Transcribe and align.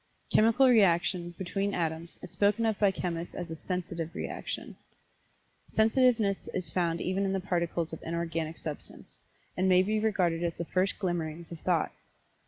Chemical 0.31 0.67
reaction, 0.67 1.35
between 1.37 1.75
atoms, 1.75 2.17
is 2.23 2.31
spoken 2.31 2.65
of 2.65 2.79
by 2.79 2.89
chemists 2.89 3.35
as 3.35 3.51
a 3.51 3.55
"sensitive" 3.55 4.15
reaction. 4.15 4.75
Sensitiveness 5.67 6.47
is 6.55 6.73
found 6.73 6.99
even 7.01 7.23
in 7.23 7.33
the 7.33 7.39
Particles 7.39 7.93
of 7.93 8.01
Inorganic 8.01 8.57
Substance, 8.57 9.19
and 9.55 9.69
may 9.69 9.83
be 9.83 9.99
regarded 9.99 10.43
as 10.43 10.55
the 10.55 10.65
first 10.65 10.97
glimmerings 10.97 11.51
of 11.51 11.59
thought. 11.59 11.91